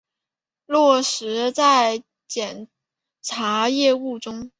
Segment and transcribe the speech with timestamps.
[0.65, 2.67] 落实在检
[3.21, 4.49] 察业务中